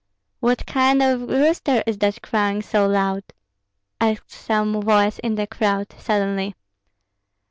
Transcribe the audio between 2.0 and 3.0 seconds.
crowing so